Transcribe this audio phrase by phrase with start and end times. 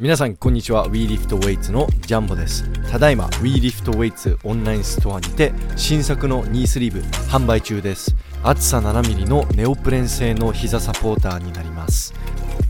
[0.00, 0.88] 皆さんこんにちは。
[0.88, 2.70] WeLiftWeights のジャンボです。
[2.88, 8.14] ただいま WeLiftWeights オンラインストアにて新作のニースリーブ販売中です。
[8.44, 12.14] 厚さ 7mm のネオプレン製の膝サポーターになります。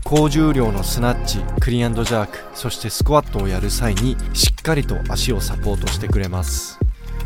[0.03, 6.79] 高重量のスナッチクリアンドジャークそしてスクワットをやる際にしっかりと足をサポートしてくれます。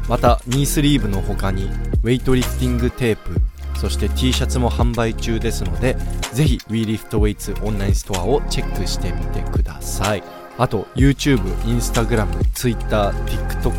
[0.09, 1.69] またニースリーブの他に
[2.03, 3.39] ウェイトリフティングテープ
[3.75, 5.95] そして T シャツも販売中ですので
[6.31, 10.23] ぜひ WeLiftWeights オンラインストアをチェックしてみてください。
[10.57, 13.73] あと YouTube、Instagram、Twitter、TikTok、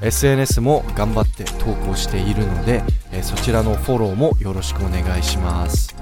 [0.00, 2.82] SNS も頑張って投稿しているので
[3.22, 5.94] そちらのフォローもよろしくお願いします。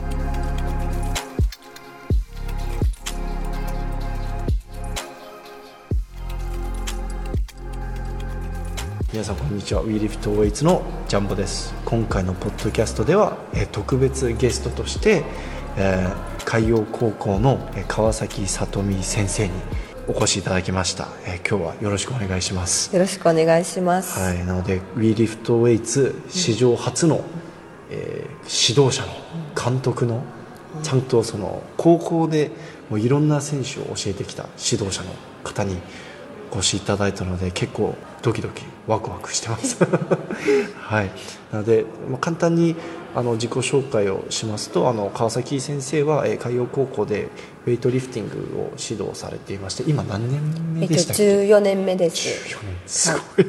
[9.12, 9.84] 皆さんこんにちは。
[9.84, 11.74] WeLiftWeights のジャンボです。
[11.84, 15.22] 今回のポッドキャストでは、え特別ゲストとして、
[15.76, 17.58] えー、海洋高校の
[17.88, 19.52] 川崎里美先生に
[20.08, 22.90] お越しいただきました、えー、今日はよろしくお願いします。
[22.96, 24.18] よろしくお願いします。
[24.18, 24.46] はい。
[24.46, 27.22] なので WeLiftWeights 史上初の、うん、
[27.90, 29.12] えー、指導者の
[29.62, 30.22] 監督の、
[30.74, 32.50] うん、ちゃんとその高校で
[32.88, 35.10] もういろんな選手を教えてきた指導者の
[35.44, 35.76] 方に
[36.52, 39.78] お越しいただいたので結構ドキドキワクワクしてます。
[40.78, 41.10] はい。
[41.50, 42.76] なので、まあ、簡単に
[43.14, 47.28] あの自己紹介をしますとあの川崎先生は、えー、海洋高校で
[47.66, 50.40] ウェイトリフティングを指導されていまして今何年
[50.74, 52.28] 目でしたっけ、えっと、14年目です。
[52.48, 52.76] 14年。
[52.86, 53.46] すごい。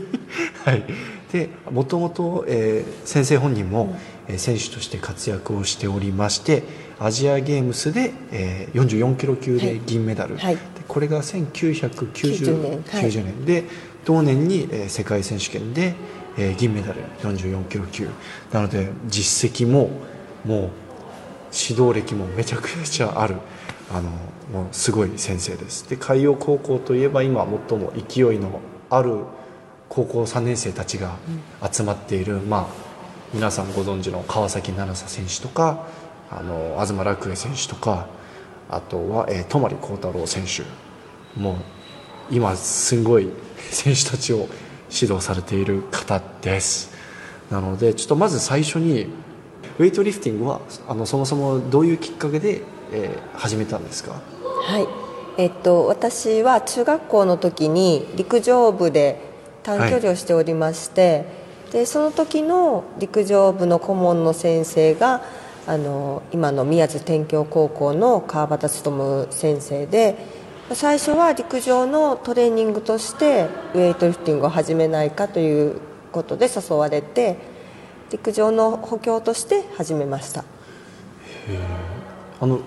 [0.65, 0.83] はい、
[1.31, 3.95] でもともと、えー、先生本人も、
[4.29, 6.63] うん、選手として活躍をしておりまして
[6.99, 10.57] アジアゲームスで、えー、44キロ級で銀メダル、はい、
[10.93, 13.45] これが1990年 ,90 年。
[13.45, 13.63] で
[14.05, 15.95] 同年に、えー、世界選手権で、
[16.37, 18.07] えー、銀メダル44キロ級。
[18.51, 19.89] なので実績も
[20.45, 20.69] もう
[21.51, 23.37] 指導歴もめちゃくちゃある。
[23.91, 24.09] あの
[24.51, 25.89] もうすごい先生です。
[25.89, 29.21] で海洋高校といえば今最も勢いのある
[29.89, 31.15] 高校3年生たちが
[31.71, 32.67] 集まっている、うん、まあ
[33.33, 35.87] 皆さんご存知の川崎奈々沙選手とか
[36.31, 38.07] あの東楽栄選手とか
[38.69, 40.63] あとは、えー、泊幸太郎選手
[41.37, 41.55] もう
[42.31, 43.29] 今すごい
[43.71, 44.47] 選手たちを
[44.89, 46.91] 指導されている方です。
[47.49, 49.07] なのでちょっとまず最初に
[49.79, 52.61] ウェイトリフティングはあのそもそもどういうきっかけで、
[52.91, 54.13] えー、始めたんですか？
[54.13, 54.87] はい。
[55.35, 59.19] えっと、私は中学校の時に陸上部で
[59.63, 61.25] 短距離をしておりまして、
[61.65, 65.23] はい、でその時の陸上部の顧問の先生が
[65.65, 75.79] あの今の宮津天京高校の川端勉先生で最初は陸上のトレーニングとしてウェイトリフティングを始めないかという
[76.11, 77.37] ことで誘われて
[78.11, 80.45] 陸上の補強として始めました。
[82.39, 82.59] あの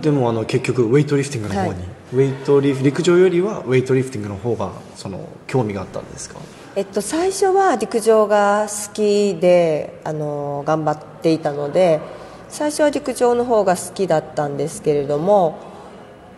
[0.00, 1.78] でもあの結局ウェイトリフティングの方に、はい、
[2.14, 6.38] ウェイトリ陸上よりはウェイトリフティングの方がその興味があったんですか？
[6.76, 12.00] えっと、最初は陸上が好きであの頑張っていたので
[12.48, 15.58] 最初は陸上の方が好きだったんですけれども、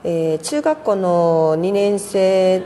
[0.05, 2.61] えー、中学校の2年生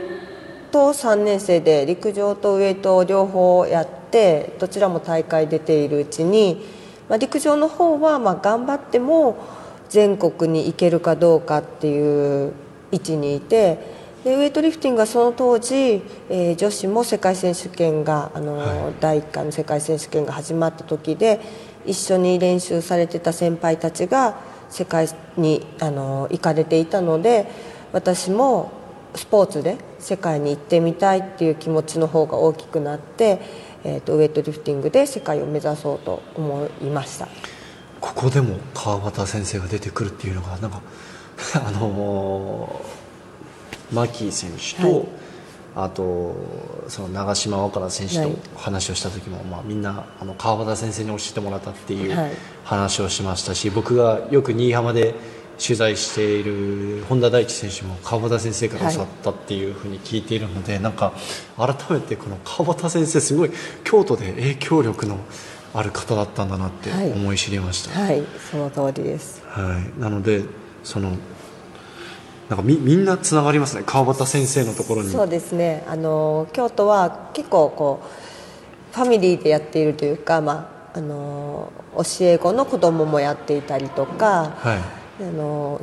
[0.71, 6.65] と3年生で陸上とウエイトを両方やってどちらも大会出ているうちに、
[7.09, 9.37] まあ、陸上の方はまあ頑張っても
[9.89, 12.53] 全国に行けるかどうかっていう
[12.91, 13.97] 位置にいて。
[14.23, 21.39] でウエイトリフティングはその当時、えー、女子も世界選手権があの、はい、第1回の世界選手権が始まった時で
[21.85, 24.35] 一緒に練習されてた先輩たちが
[24.69, 25.07] 世界
[25.37, 27.49] にあの行かれていたので
[27.93, 28.71] 私も
[29.15, 33.39] スポーツで世界に行ってみたいっていう気持ちの方が大きくなって、
[33.83, 37.27] えーと、ウエイトリフティングで世界を目指そうと思いました。
[37.99, 40.81] ここでも川端先生が出てくるっていうのがなんか
[41.55, 43.07] あのー
[43.91, 45.07] 牧選手と、はい、
[45.75, 46.35] あと
[46.87, 52.31] その長嶋若良選手と話をした時も、まあ、みんなあの川端先生に教えてもらったっていう
[52.63, 55.13] 話をしましたし、僕がよく新居浜で
[55.59, 61.13] 取材している本田大地選手も川端先生から教わったっていうふうに聞いているので、はい、なんか
[61.57, 63.51] 改めてこの川端先生すごい
[63.83, 65.17] 京都で影響力の
[65.73, 70.43] ある方だったんだなって思い知りました、はい、はい、その通りです、はい、なので
[70.83, 71.17] その
[72.49, 75.09] なんかみみんなつながりますね川端先生のところに。
[75.09, 75.83] そうですね。
[75.87, 85.81] あの京都は結構こうファミリーでやっているというか、まあ、あの教え子の子供もやっていたりとか、はい、あの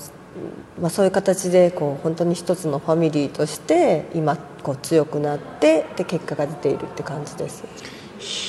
[0.80, 7.64] まあ、そういう形でこう本当に一つのファミリーとして今こう強くなってで結果が出ているって感じです。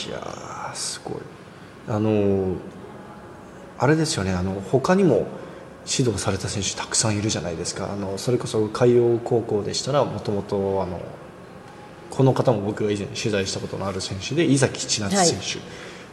[0.08, 1.14] いやすごい。
[1.88, 2.56] あの
[3.78, 4.32] あれですよね。
[4.32, 5.28] あの他にも
[5.88, 7.92] 指導された選手たくさんいるじゃないですか。
[7.92, 11.00] あのそれこそ海洋高校でしたらもともとあの
[12.10, 15.66] この方も僕が以前取材したことのある選手で井崎千夏選手、は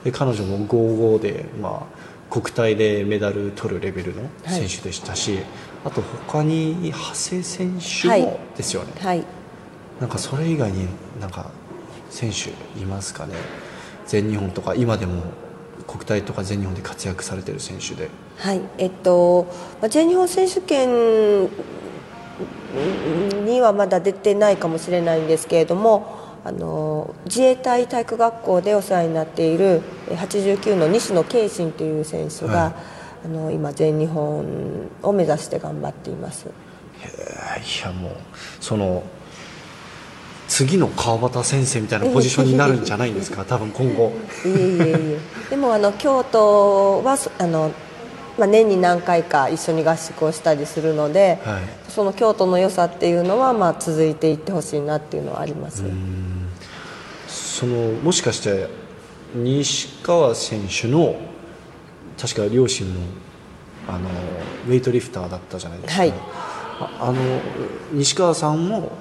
[0.03, 5.45] い、で彼女も55で、まあ、国体でメダル取るレベルの選手でしたし、はい、
[5.87, 9.25] あと他に長谷選手もですよね、はい、
[10.01, 10.89] なんかそれ以外に
[11.21, 11.51] なんか
[12.11, 13.35] 選手いますかね。
[14.07, 15.23] 全日本とか今でも
[15.93, 18.09] 国体とか全日本で活躍されてる選手で。
[18.39, 19.47] はいえっと
[19.91, 21.49] 全日本選手権
[23.45, 32.73] にはまだ出てないかもしれないんですけれどもあの自衛隊体育学校でお世話になっている89の西野慶信という選手が、はい、
[33.27, 36.47] あの今全日本を目指して頑張っています。
[36.47, 38.13] いやもう
[38.61, 39.03] その
[40.53, 43.43] 次の川端先生みたいなポジションになるんじゃないんですか？
[43.49, 44.13] 多分今後。
[44.45, 45.19] いえいえいえ。
[45.49, 47.71] でもあの京都はあの、
[48.37, 55.85] まあ、年に何回か一緒に合宿をしたりするので、はい、その京都の良さっていうのは、まあ、続いていってほしいなっていうのはあります。
[57.29, 58.69] そのもしかして
[59.35, 61.17] 西川選手の
[62.21, 63.01] 確か両親も
[63.89, 64.01] あの
[64.69, 66.13] ウェイトリフターだったじゃないですか、はい、
[67.01, 67.15] あの
[67.93, 68.93] 西川さんも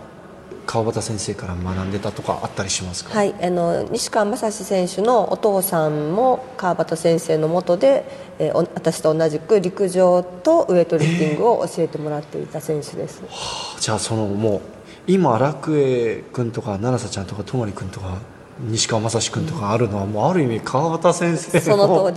[0.66, 8.06] 川端先生から学んでたとかあったりしますか、はい、あの西川正史選手のお父さんも川端先生のもとで、
[8.40, 14.62] えー、私と同じく陸上とウエイトリフティングを教えてもらっていた選手です、えーはあ、じゃあそのもう
[15.08, 18.18] 今楽江君とか奈良瀬ちゃんとか泊君とか
[18.60, 22.12] 西川正史君とかあるのは、うん、もうある意味川端先生のお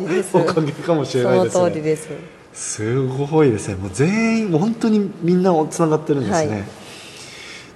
[0.44, 1.50] かげかもしれないですね。
[1.50, 2.08] その通りです。
[2.52, 3.76] すごいですね。
[3.76, 6.83] もう全員本当にみんなつながってるんですね、はい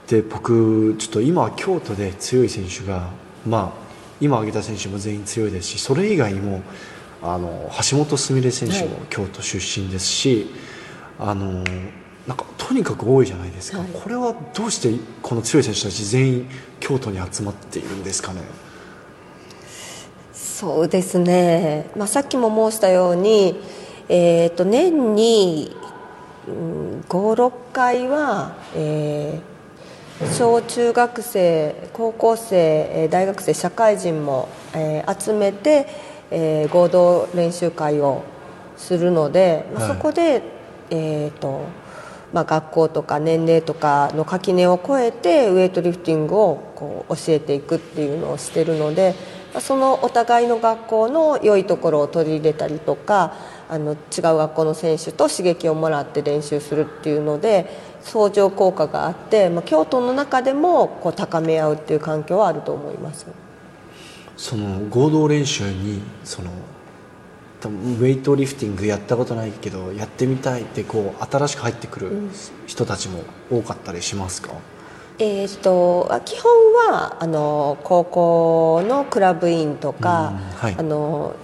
[0.08, 3.10] で僕ちょっと今京都で強い選手が
[3.46, 3.88] まあ
[4.20, 6.62] 今挙げた選手も全員強いですしそれ以外にも
[7.22, 10.50] あの橋本純選手も京都出身ですし、
[11.18, 11.64] はい、あの
[12.26, 16.50] なんかとにかく多いじゃないですか、はい、これはどうしてこの強い選手たち全員
[16.80, 18.40] 京都に集まっているんですかね？
[20.32, 23.60] そうですね、まあ、さっきも申したように、
[24.08, 25.76] えー、と年に、
[26.48, 29.57] うん、56回は、えー、
[30.26, 35.86] 小中学生高校生大学生社会人も、えー、集めて、
[36.32, 38.24] えー、合同練習会を
[38.76, 40.42] するので、はい、そこで、
[40.90, 41.66] えーと
[42.32, 49.14] まあ、学校とか年齢とかの垣根を越えてウエイトリフティングをこう教えていくっていうのをしてるので
[49.60, 53.34] そのお互いの学校の良いところを取り入れたりとか
[53.68, 53.96] あの違う
[54.36, 57.66] 学校の選手と刺激をもらって練習するっていうので
[58.02, 63.26] 相乗効果があって、まあ、京都の中でもこう高め合うっていう環境はあると思います。
[64.36, 66.50] その合同練習にその
[67.64, 72.12] ウェイトリフティングやったことないけどやってみたいってこう新しく入ってくる
[72.66, 74.58] 人たちも多かったりしますか、うん、
[75.18, 76.52] えーと、基本
[76.92, 81.34] はあの高校のクラブ員とか、はい、あの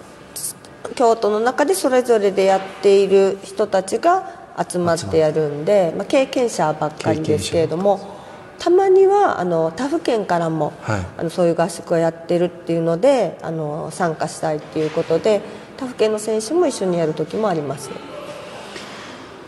[0.95, 8.15] 京都の中でそれぞれでやっている人たちが集まってやるんで、まあ、経験者ばっかりですけれども
[8.59, 15.43] たまにはあの他府県からも、はい、あのそういう合宿をやってるっていうのであの参加したいっていうことで
[15.77, 17.91] 他府県の選手も一緒にやる時もあります。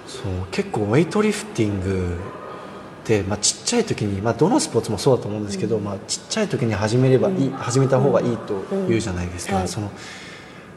[0.06, 2.18] そう結構ウェイトリフティング
[3.02, 9.54] って、まあ、ちっちゃい時に、まあ、どのスポーツもそうだと思うんですけど、うん、まあ、ちっちゃい時に始めればいい、うん、始めた方がいいと言うじゃないですか。
[9.54, 9.90] うんはい、その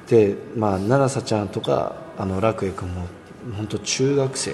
[0.07, 3.07] で、まあ、奈良さちゃんとかあの楽江君も
[3.55, 4.51] 本当中学生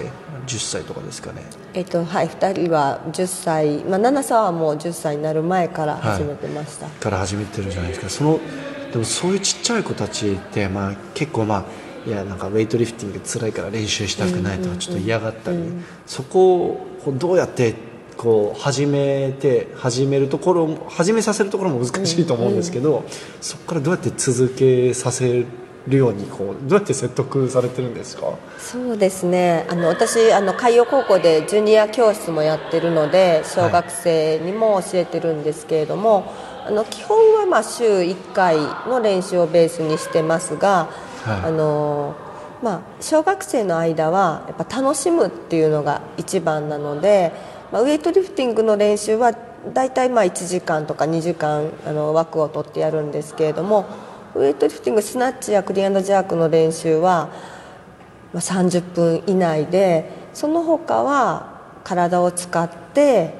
[0.48, 1.44] ？10歳とかですかね？
[1.74, 8.10] えっとはい2人は10歳、まあ、七さはもう10歳になる前から始めてました、はい、から始めてるじゃないですか。
[8.10, 8.40] その
[8.92, 15.64] でもそういうちっちゃい子たちって、まあ、結構まあいやなんかウェイトリフティング辛いから練習したくないとかちょっと嫌がったり、うん。
[15.64, 17.74] うんうん、そこをどうやって
[18.16, 23.12] こう始めて始めるところ始めさせるところも難しいと思うんですけど、うんうん、
[23.42, 25.48] そこからどうやって続けさせる
[25.88, 28.34] るようにこうどうやって説得されてるんですか？
[28.58, 29.66] そうですね。
[29.70, 36.24] あの私あの海洋高校でジュニア教室もやってるので小学生にも教えてるんですけれども、はい、
[36.68, 40.90] あの基本はまあ週1回の練習をベースにしてますが、
[41.24, 42.16] はい、あの
[42.64, 47.32] まあ、小学生の間はやっぱ楽しむっていうのが一番なので、
[47.72, 49.34] まあ、ウエイトリフティングの練習は
[49.74, 53.86] 大体まあ1時間とか2時間あの枠を取ってやるんですけれども
[54.36, 57.30] ウエイトリフティングスナッチやクリアンドジャークの練習は
[58.34, 63.34] 30分以内でその他は体を使って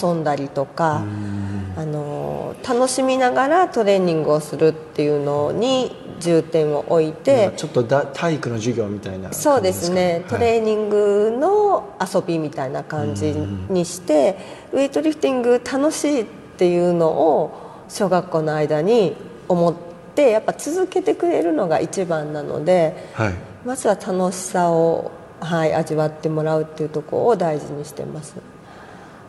[0.00, 14.38] 遊んだりとか、はい、あの楽しみながらトレーニングをするっていうのに重点を置いてちょっとだ体育の授業みたいなそうですね、トレーニングの遊びみたいな感じにして、
[14.72, 16.24] ウェイトリフティング楽しいっ
[16.56, 19.16] ていうのを小学校の間に
[19.48, 28.34] 思ってやっぱ続けてくれるのが一番なので、はい、まずは楽しさを、はい、味わってもらうっていうところを大事にしてます。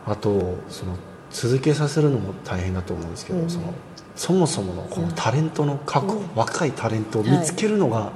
[0.06, 0.96] あとその
[1.30, 3.72] 続けさせるのも大変だと思うんですけど、うん、その
[4.14, 8.12] そもそものこのタレントの確保、うん、若いタレントを見つけるのが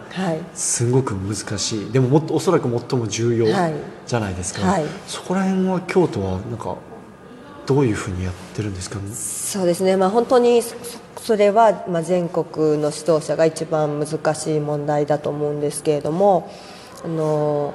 [0.55, 3.47] すごく難しい、はい、でももっとおそらく最も重要
[4.07, 6.77] じゃないですか、はい、そこら辺は京都はなんか
[7.67, 9.01] どういうふうにやってるんですか？
[9.13, 10.77] そうですね、まあ、本当にそ
[11.37, 16.51] れはまあ全国の指導者が一番難しい問題だと思うんですけれども
[17.05, 17.75] あの、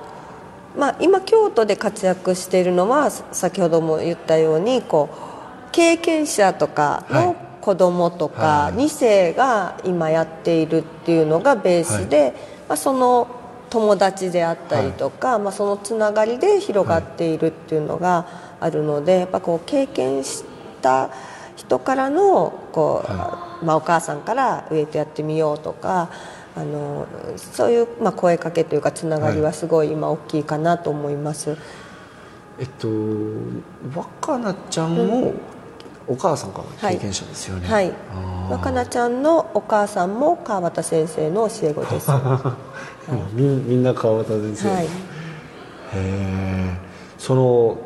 [0.78, 12.38] まあ、今京都で活躍しているのは先ほども言ったようにこう経験者とかの子供とか2世が今やっているっていうのがベースで、はい、ま
[12.74, 13.28] あ、その
[13.70, 18.28] 友達であったりとか、はい、まあ、そのつながりで広がっているっていうのが
[18.60, 20.44] あるのでやっぱこう経験し
[20.82, 21.10] た
[21.56, 26.10] 人からのこう、はい、まあ、お母さんからウエイトやってみようとか
[26.56, 31.56] あのそういう、まあ、声かけというかつながりはすごい今大きいかなと思います。
[32.60, 32.88] えっと
[33.96, 35.34] 若菜ちゃんも、
[36.08, 37.68] お母さんから経験者ですよね。
[37.68, 37.92] はい、は
[38.50, 42.56] い、若菜ちゃんのお母さんも川端先生の教え子です、 は
[43.10, 44.88] い、みみんな川端先生、はい、へ
[45.96, 46.78] え
[47.18, 47.78] その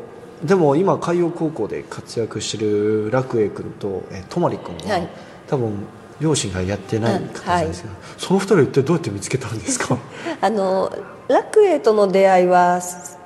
[0.42, 5.08] でも今海洋高校で活躍してる楽栄君と泊君は、はい、
[5.48, 5.72] 多分
[6.20, 9.96] 両親がやってない方なんですけど、はい、その二人は一体どうやって見つけたんですか？
[10.40, 10.92] あの
[11.28, 12.80] 楽栄との出会いは、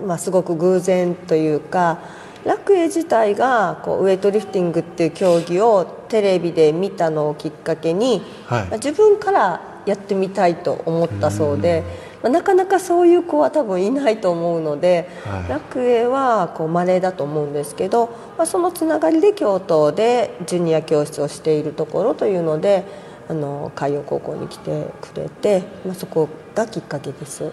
[0.04, 1.99] まあ、すごく偶然というか
[2.45, 11.85] 楽栄自体がこうウエイトリフティングっていう競技をテレビで見たのをきっかけに、はい、自分からやってみたいと思ったそうで、
[12.23, 18.07] まあ、なかなかそういう子は多分いないと思うので、はい、楽栄はこう稀だと思うんですけど、
[18.38, 22.85] まあ、そのつながりで京都でジュニア教室をしているところというので
[23.29, 27.50] あの海洋高校に来てくれて、まあ、そこがきっかけです。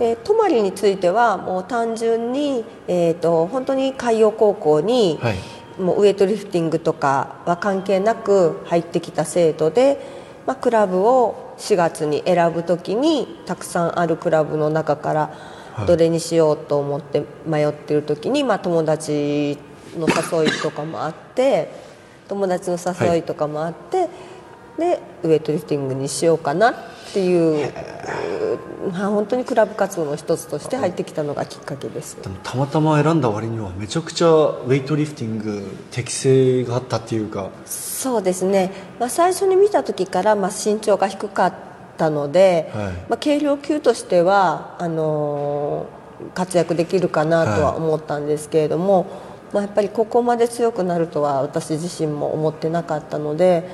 [0.00, 5.36] えー、泊まりについてはもう単純に、えーと、本当に海洋高校に、はい、
[5.80, 10.00] もうウエイトリフティングとかは関係なく入ってきた生徒で、
[10.46, 15.34] まあ、クラブを4月に選ぶ時にたくさんあるクラブの中から
[15.86, 19.58] どれにしようと思って迷ってる時に、まあ、友達
[19.96, 21.70] の誘いとかもあって
[22.28, 24.08] 友達の誘いとかもあって、はい、
[24.78, 26.70] でウエイトリフティングにしようかな。
[26.70, 27.72] っていう
[28.92, 32.16] まあ、本当にクラブ活動の一つとして入ってきたのがきっかけです。
[32.22, 37.50] でもたまたま選んだ割にはめちゃくちゃウェイトリフティング適性があったっていうか。
[37.66, 41.54] そうですね、まあ、最初に見た時から、まあ、身長が低かっ
[41.96, 49.06] たので、はい、まあ、軽量級としてはあのー、活躍できるかなとは思ったんですけれども、はい、
[49.54, 53.68] まあ、やっぱりここまで強くなるとは私自身も思ってなかったので、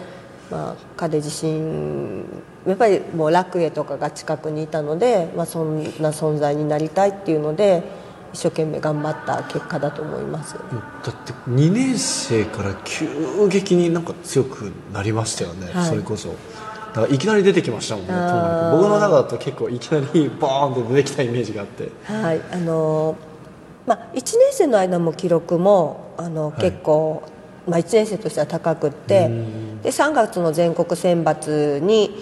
[0.51, 2.25] まあ、彼自身
[2.67, 7.83] やっぱりもう楽栄とかが近くにいたので、まあ、そんな存在になりたいっていうので
[8.33, 10.55] 一生懸命頑張った結果だと思います。
[10.55, 13.07] だって2年生から急
[13.49, 16.29] 激になんか強くなりましたよね、はい、それこそ。
[16.29, 16.35] だ
[17.03, 21.91] からいきなり出てきましたもんね僕の中だと結構いきなりボーンって出てきたイメージがあって。
[22.05, 22.41] はい。
[22.53, 23.17] あの
[23.87, 27.23] まあ、1年生の間も記録もあの、はい、結構、
[27.69, 29.31] まあ、1年生としては高くって
[29.85, 32.17] で3月の全国選抜に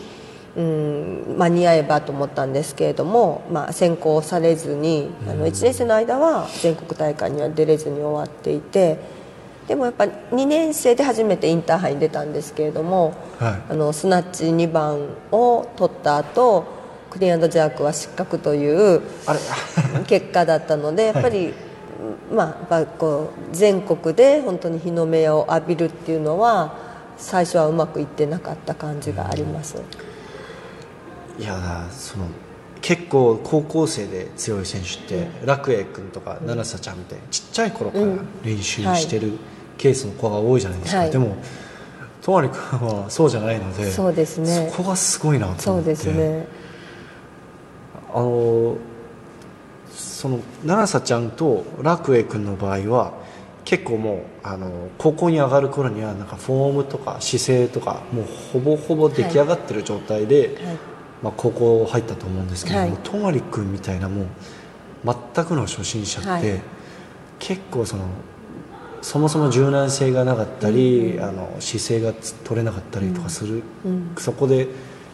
[0.55, 8.99] うん間に合えばと思ったんですけれども、まあ、選考されずにあの1年生の間は全国大会には出れずに終わっていて
[9.67, 16.67] でもやっぱ2年生で初めてインターハイに出たんですけれども、はい、あのスナッチ2番を取った後
[17.09, 19.01] クリーンジャークは失格という
[20.07, 21.55] 結果だったのでやっぱり、はい、
[22.35, 26.92] まあ、こう全国で本当に日の目を浴びるっていうのは
[27.23, 29.81] 最初はうまくいってなかった感じがあります。
[31.39, 32.27] いやその
[32.83, 38.07] 結構高校生で強い選手って、うん、楽栄君とか七瀬ちゃんみたいにちっちゃい頃から
[38.45, 39.39] 練習してる
[39.79, 41.37] ケースの子が多いじゃないですか、はい、でも
[42.23, 45.95] 戸張君はそうじゃないのでそうです、ね、そこがすごいなと思って。
[45.95, 46.47] そうですね。
[48.13, 48.77] あの
[49.93, 53.22] その七瀬ちゃんと楽栄君の場合は
[53.65, 60.67] 結構もうあの高校に上がる頃にはなんかフォームとか姿勢とかもうほぼほぼ出来上がってる状態で、はい。
[60.67, 60.79] はい。
[61.23, 64.27] まあ、高校入ったと思うんですけども泊、はい、君みたいなもう
[65.05, 66.63] 全くの初心者って、はい、
[67.39, 68.07] 結構その
[69.03, 73.63] そもそも柔軟性がなかったり、あの姿勢が取れなかったりとかする、
[74.19, 74.67] そこで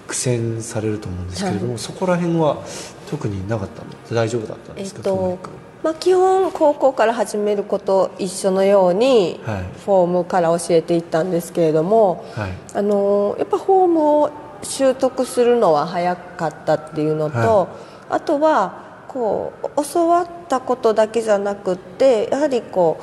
[0.06, 2.64] 苦戦されると思うんですけれども、そこら辺は
[3.10, 3.88] 特になかったの？
[4.10, 5.38] 大丈夫だったんですか、えっと
[5.82, 9.62] まあ、基本高校から始めること一緒のように、はい。
[9.84, 12.52] フォームから教えていったんですけれども、はい。
[12.74, 14.30] あのやっぱフォームを
[14.62, 17.68] 習得するのは早かったっていうのと、は
[18.10, 23.00] あとはこう教わったことだけじゃなくってやはりこ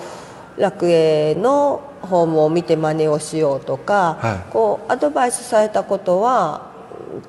[0.58, 4.51] う楽栄のフォームを見て真似をしようとか、はい。
[4.51, 6.72] こうアドバイスされたことは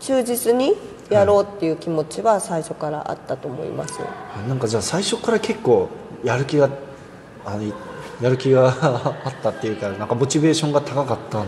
[0.01, 0.75] 忠実に
[1.11, 4.01] やろうっていう気持ちは最初からあったと思います。
[4.49, 5.89] なんかじゃあ最初から結構
[6.25, 6.69] やる気が
[7.45, 7.63] あの
[8.21, 11.45] やる気があったっていうかなんかモチベーションが高かった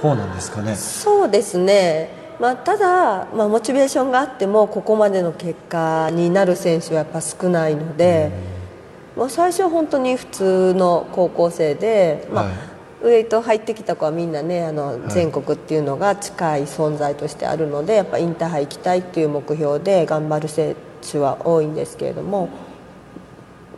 [0.00, 0.74] 方なんですかね。
[0.74, 8.30] そうですね、まあ、ただ、まあ、モチベーションがあってもここまでの結果になる選手はやっぱ少ないので、
[9.16, 12.71] まあ、最初は本当に普通の高校生で、まあはい
[13.02, 22.48] ウエイト入ってきた子はみんなねあの全国っていうのが近い存在としてあるのでやっぱインターハイ行きたいっていう目標で頑張る選手は多いんですけれども、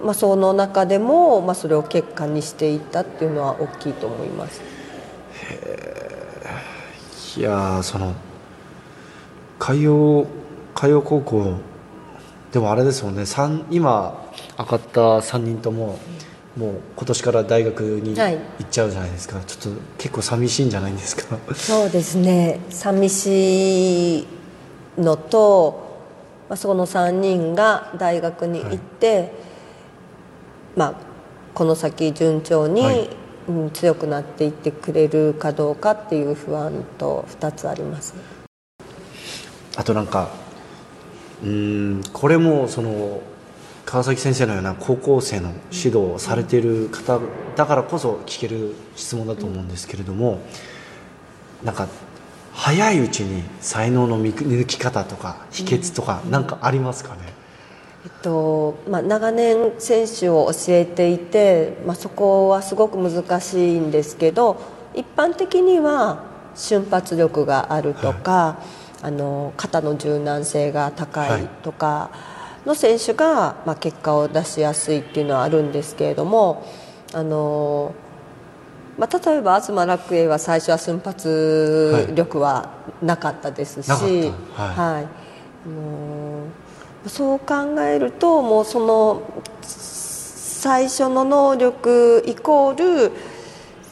[0.02, 4.60] まあ、その中でも、まあ、それを結果にしていったっていうのは大きいと思います。
[7.36, 8.14] いやーその
[9.58, 10.26] 海洋
[10.74, 11.56] 海洋高校
[12.52, 13.24] でもあれですもんね。
[13.26, 15.98] 三今上がった3人とも
[16.56, 18.34] もう今年から大学にはい。
[18.34, 21.36] 行っちゃうじゃないですか、ちょっと結構寂しいんじゃないんですか。
[21.54, 22.60] そうですね。
[22.70, 24.26] 寂しい
[24.98, 25.98] のと、
[26.48, 29.32] まあ、その3人が大学に行って、
[30.76, 30.94] まあ、
[31.54, 33.08] この先順調に、はい。
[33.46, 38.14] うん強くなっていってくれるかどうかっていう不安と2つあります。
[39.76, 40.30] あとなんか
[41.42, 43.20] うーんこれもその
[43.84, 47.20] 川崎先生のような高校生の指導をされている方
[47.54, 50.40] だからこそ聞ける質問だと思うんですけれども、
[51.62, 51.88] なんか
[52.52, 57.20] 早いうちに才能の見抜き方とか秘訣とかなんかありますかね、
[58.04, 64.60] えっとまあ、長年選手を教えていて、まあ、そこはすごく難しいんですけど
[64.94, 68.58] 一般的には瞬発力があるとか、
[69.02, 72.10] あの肩の柔軟性が高いとか
[72.66, 76.66] の選手が、まあ、結果を出しやすいっていうのはあるんですけれども
[77.12, 77.94] あの、
[78.98, 82.70] まあ、例えば東楽栄は最初は瞬発力は
[83.02, 84.76] なかったですし、はい。
[84.76, 85.06] はい。
[85.66, 86.46] あの
[87.06, 89.22] そう考えるともうその
[89.62, 93.12] 最初の能力イコール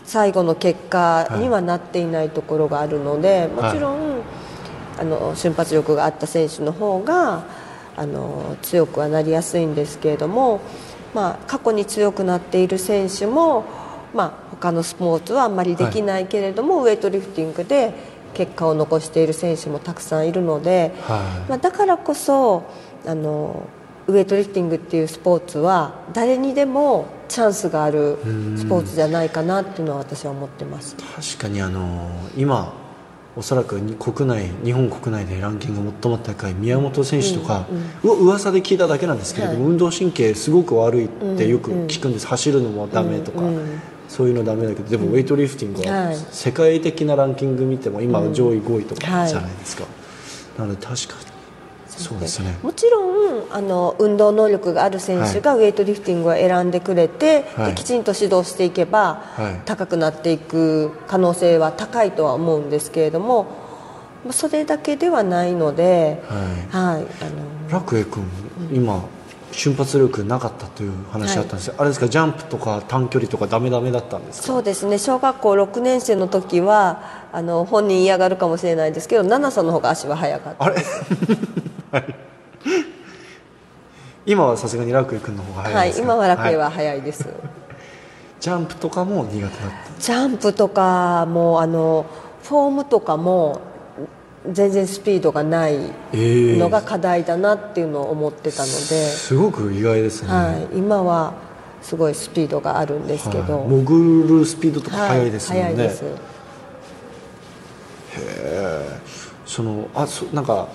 [0.04, 4.22] 最後の結果にはなっていないところがあるので、もちろん、
[4.98, 7.44] あの瞬発力があった選手の方が
[7.96, 10.60] あの強くはなりやすいんですけれども、
[11.14, 13.64] まあ、過去に強くなっている選手も、
[14.14, 17.92] まあ、他のスポーツはあんまりできないけれども、ウエイトリフティングで
[18.34, 22.64] 結果を残している選手もたくさんいるので、はいまあ、だからこそ
[23.06, 23.66] あの
[24.06, 28.18] ウエイトリフティングっていうスポーツは誰にでもチャンスがある
[28.56, 30.96] スポーツじゃないかなっていうのは私は思ってます。
[30.96, 32.74] 確かにあの今
[33.34, 37.66] おそらくに国内日本国内でランキングが最も高い宮本選手とか、
[38.02, 39.70] う噂で聞いただけなんですけれども、はい。
[39.70, 43.40] 運動神経すごく悪いってよく聞くんです、走るのもダメとか、
[44.08, 46.16] そういうのダメだけどでもウェイトリフティングははい。
[46.16, 49.28] 世界的なランキング見ても今上位5位とかはい。
[49.28, 49.84] じゃないですか、
[50.58, 51.31] なので確かに
[52.02, 52.58] そうですね。
[52.62, 57.70] もちろんあの運動能力がある選手がウエイトリフティングを選んでくれて、はい。
[57.70, 59.60] できちんと指導していけば、はい。
[59.64, 63.44] 高くなっていく可能性は高いとは思うんですけれども
[64.24, 66.22] まあそれだけではないので、
[66.70, 66.96] はい。
[66.96, 67.24] はいあ
[67.70, 68.24] の楽栄君、
[68.72, 69.02] 今
[69.50, 71.66] 瞬発力なかったという話あったんです。
[71.68, 74.46] よ、あれですかジャンプとか短距離とかダメダメだったんですか？
[74.46, 74.98] そうですね。
[74.98, 80.64] 小学校6年生の時はあの本人嫌がるかもしれないですけど奈々さんの方が足は速かった。
[80.64, 80.76] あれ？
[80.76, 80.84] はい
[84.24, 86.08] 今はさすがに楽栄君の方が早ですか？
[86.08, 87.28] はいい今は楽栄ははい速いです、
[88.40, 92.06] ジャンプとかも苦手だったジャンプとかもあの
[92.42, 93.60] フォームとかも
[94.50, 95.76] 全然スピードがない
[96.12, 101.34] ええのが課題だなっていうのを思ってたので、すごく意外ですね、はい、今は
[101.82, 103.68] すごいスピードがあるんですけど、はい。
[103.68, 106.04] 潜るスピードとか速いですもんね、はい、速いです。
[109.46, 110.68] そのあそなんか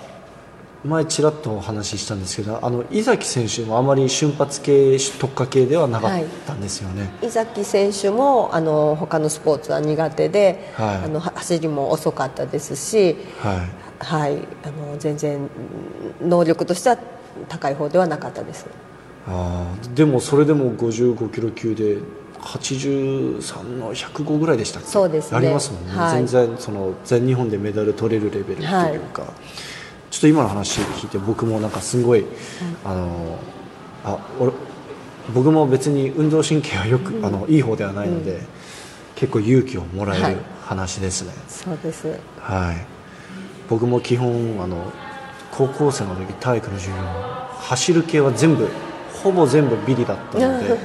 [0.86, 10.96] 前ちらっとお話ししたんですけどあの井崎選手もあまり瞬発系特化系ではなかったんですよね、井崎選手もあの他のスポーツは苦手で、はい。
[11.06, 14.04] あのは走りも遅かったですし、はい。
[14.06, 15.50] はい、あの全然
[16.22, 16.98] 能力としては
[17.50, 18.68] 高い方ではなかったです。
[19.28, 21.98] あーでもそれでも55キロ級で
[22.40, 24.88] 83の105ぐらいでしたっけ？
[24.90, 25.38] そうですね。
[25.38, 26.18] ありますもんね、はい。
[26.18, 29.32] 全然その全日本でメダル取れるレベルっていうか、はい
[30.17, 32.25] ちょっと今の話聞いて僕もなんかすごい、
[32.84, 33.38] あの
[34.03, 34.51] あ俺
[35.32, 38.41] 僕も別に運動神経はよく、あのいい方ではないので、
[39.15, 42.19] 結構勇気をもらえる話ですね、そうです。
[42.39, 42.84] はい、
[43.69, 44.91] 僕も基本あの
[45.51, 47.03] 高校生の時体育の授業
[47.60, 48.67] 走る系は全部
[49.21, 50.77] ほぼ全部ビリだったので。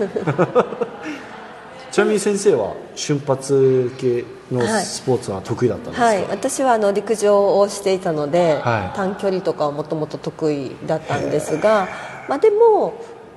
[1.91, 4.85] ちなみに先生は瞬発系のはい。
[4.85, 8.97] スポーツは得意だったんですか、はい、私はあの陸上をしていたので、はい。
[8.97, 11.89] 短距離とかはもともと得意だったんですが、
[12.29, 12.95] まあ、でも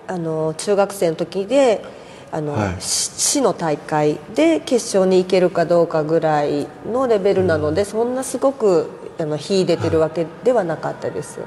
[0.08, 1.84] あの中学生の時で
[2.32, 11.40] あの、市の大会で決勝に行けるかどうかぐらいのレベルなので、そんなすごくあの秀でてるわけではなかったです、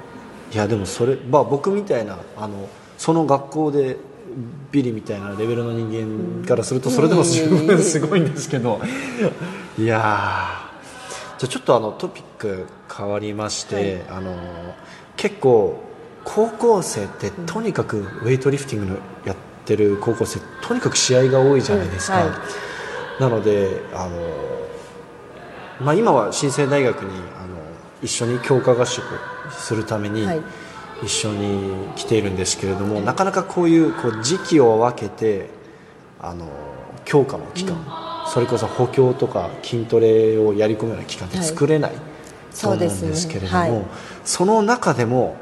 [0.50, 3.98] いやでもそれ、まあ、僕みたいなあのその学校で
[4.70, 8.80] ビリみたいなレベルの人間からするとそれでも十分すごいんですけど。
[9.78, 10.68] いやー。
[11.38, 14.34] じゃあちょっとあのトピック変わりまして、あの
[15.16, 15.80] 結構
[16.24, 22.38] 高校生ってとにかくウェイトリフティングのやってる高校生とにかく試合が多いじゃないですか、うんは
[23.20, 24.10] なのであの、
[25.80, 27.56] まあ、今は新生大学にあの
[28.02, 30.42] 一緒に強化合宿をするために、はい
[31.02, 35.48] 一緒に来ているんですけれども、なかなかこういうこう時期を分けて
[36.20, 36.46] あの
[37.04, 37.76] 強化の期間、
[38.28, 41.46] それこそ補強とか筋トレをやり込むような期間ってはい。
[41.46, 42.12] 作れない、と思うん
[42.52, 43.08] そうですね。
[43.10, 43.84] ですけれども、はい。
[44.24, 45.36] その中でも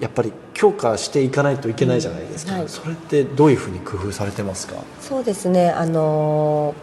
[0.00, 2.68] やっぱり強化していかないといけないじゃないですか、うんはい。
[2.68, 4.74] それってどういうふうに工夫されてますか？
[5.00, 5.70] そうですね。
[5.70, 6.74] あの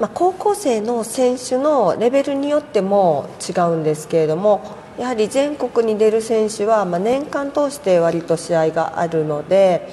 [0.00, 9.88] まあ、高校生の選手のレベルによっても違うんですけれどもやはり全国に出る選手は、まあ、年間通して割と試合があるので、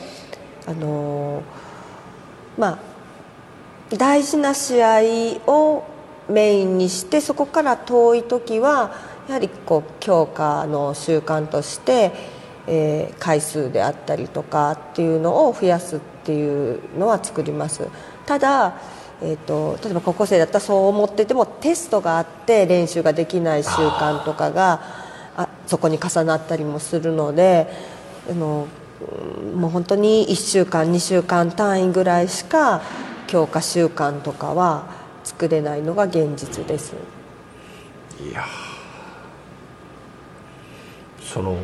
[0.65, 1.43] あの
[2.57, 2.79] まあ、
[3.95, 4.99] 大事な試合
[5.47, 5.83] を
[6.29, 8.93] メインにしてそこから遠い時は
[9.27, 12.11] やはりこう強化の習慣として、
[12.67, 17.87] えー回数であったりとかっていうのを増やすっていうのは作ります。
[18.25, 18.79] ただ、
[19.21, 24.81] えー、と例えば高校生だったらそう思っててもテストがあって練習ができない習慣とかが
[25.35, 27.67] あそこに重なったりもするので
[28.29, 28.67] あの
[29.55, 32.81] もう本当に1週間2週間単位ぐらいしか
[33.27, 34.87] 強化習慣とかは
[35.23, 36.93] 作れないのが現実です。
[38.21, 38.45] いや
[41.21, 41.55] その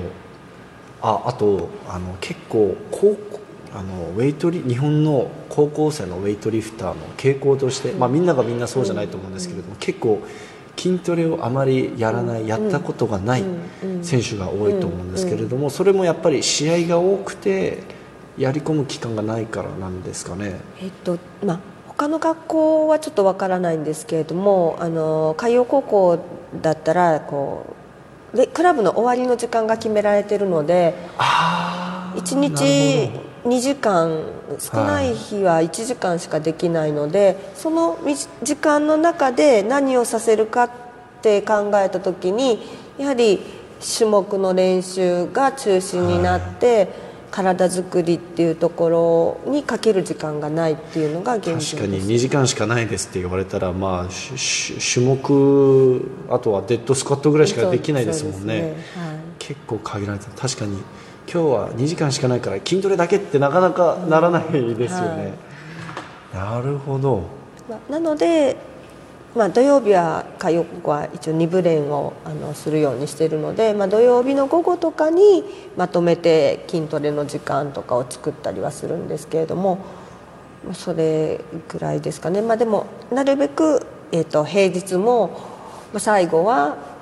[1.02, 3.45] ああとあの結構高校
[3.76, 10.24] あのウェイトリ日本の高校生のウェイトリフターの傾向として、まあ、みんながみんなそうじゃないと思うんですけれども、結構
[10.78, 13.44] 筋トレをあまりやらない、やったことがない
[14.02, 17.84] 選手が多いと思うんですけれども、それもやっぱり試合が多くて
[18.38, 20.56] やり込む期間がないからなんですかね。
[20.82, 26.20] えっとまあ他の学校はちょっとわからないんですけれどもあの海洋高校
[26.62, 27.74] だったらこ
[28.34, 34.24] うでクラブの終わりの時間が決められているのであー1なる日2時間
[34.60, 40.72] 少ない日は1時間しかできないので、そのみ時間の中で何をさせるかっ
[41.22, 42.60] て考えた時に
[42.98, 43.40] やはり
[43.98, 47.06] 種目の練習が中心になって、
[47.36, 58.38] 体作りっていうところにかける時間がないっていうのが現実確かにです2時間しかないですって言われたら、まあ、種目あとはデッドスクワットぐらいしかできないですもんね。
[58.38, 59.18] そうですはい。
[59.40, 60.78] 結構限られてる確かに
[61.32, 65.34] 今日は2時間しかないから筋トレだけってなかなかならないですよね、
[66.34, 67.24] なるほど。
[67.70, 68.56] まあなので、
[69.36, 75.44] まあ、土曜日は火曜日は一応2部練をあのするようにしているので、まあ、土曜日の午後とかに
[75.76, 79.80] まとめて筋トレの時間とかを作ったりはするんですけれども、
[80.64, 85.28] まあそれぐらいですかね、まあ、でもなるべく、えー、と平日も
[85.92, 86.95] まあ最後は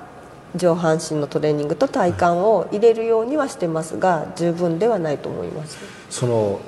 [0.56, 5.78] 上半身のトレーニングと体幹を入れるようにはしてますが十分ではないと思います。
[6.10, 6.60] その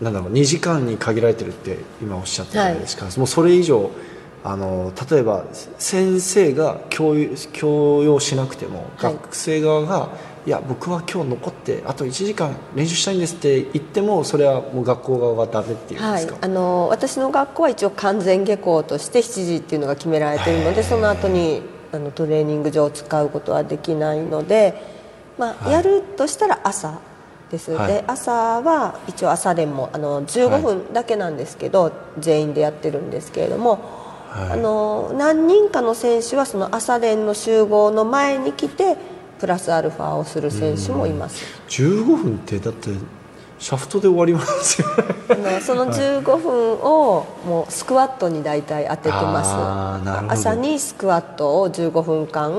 [0.00, 3.90] なんだろう2時間に限られてるって今おっしゃったじゃないですか、もうそれ以上
[4.42, 5.44] あの例えば
[5.78, 7.14] 先生が強
[8.02, 9.12] 要しなくても、はい。
[9.14, 10.08] 学生側が
[10.46, 16.20] いや僕は今日残ってあと1時間練習したいんですって言ってもそれはもう学校側がダメっていうんではい。
[16.20, 21.62] すか、、あの私の学校は一応完全下校として7時っていうのが決められているのでその後に
[21.96, 24.80] あのトレーニング場を使うことはできないので、
[25.38, 25.72] まあはい。
[25.72, 26.98] やるとしたら朝
[27.50, 27.92] です、はい。
[27.92, 33.80] で朝は一応朝練もあの15分だけなんですけど、全員でやってるんですけれども、
[34.28, 34.52] はい。
[34.52, 38.96] あの何人かの選手はその朝練の集合の前に来て
[39.38, 41.44] プラスアルファをする選手もいます。
[41.68, 42.90] 15分ってだって
[43.64, 44.88] シャフトで終わりますよ
[45.62, 50.30] その15分をもうスクワットに大体当ててます。
[50.30, 52.52] 朝にスクワットを15分間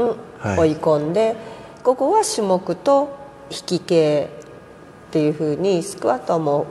[0.57, 1.35] 追い込んで、はい、
[1.83, 3.15] 午後は種目と
[3.51, 4.29] 引き系
[5.09, 6.65] っていうふうにスクワットはもう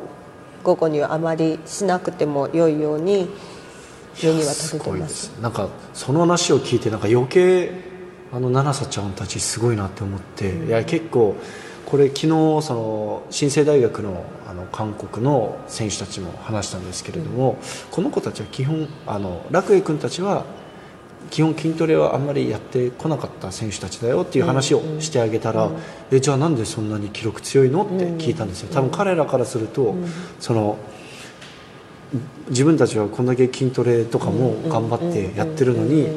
[0.64, 3.30] 午後にはあまりしなくても良いように
[4.20, 5.28] メニューは立ててます。
[5.40, 7.70] なんかその話を聞いてなんか余計
[8.32, 11.36] あの七瀬ちゃんたちすごいなって思って、うん、いや結構
[11.94, 17.56] これ昨日その新生大学のあの韓国の選手たちも話したんですけれども、うん、
[17.92, 20.44] この子たちは基本あの楽栄君たちは
[21.30, 25.80] 基本筋トレはあんまりやってこなかった選手たちだよっていう話をしてあげたら、うんうん、
[26.10, 27.84] えじゃあなんでそんなに記録強いの？
[27.84, 28.74] って聞いたんですよ。
[28.74, 29.94] 多分彼らからすると、
[30.40, 30.76] その
[32.48, 36.08] 自分たちはこんだけ筋トレとかも頑張ってやってるのに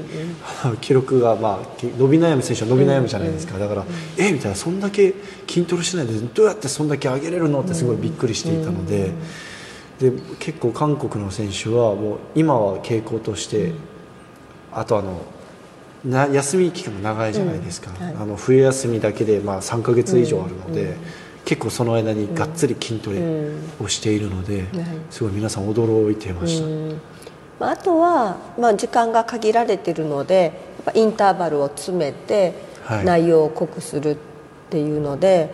[0.81, 3.85] 記録がまあ伸び悩む選手は伸び悩むじゃないですかだから
[4.17, 5.13] えみたいなそんだけ
[5.47, 9.11] 筋トレしてないでどうやってそんだけ上げれるのってすごいびっくりしていたので
[9.99, 13.71] で結構韓国の選手はもう今は傾向として
[14.71, 15.21] あとあの
[16.05, 20.95] な休み期間も長いじゃないですか、あの冬休みだけでまあ3か月以上あるので。
[21.47, 23.21] 結構その間にがっつり筋トレ
[23.79, 24.65] をしているので、
[25.09, 26.61] すごい皆さん驚いてまし
[27.57, 30.51] た、あとは、まあ、時間が限られているので
[30.93, 32.53] インターバルを詰めて
[33.05, 34.17] 内容を濃くするっ
[34.69, 35.49] ていうので、はい、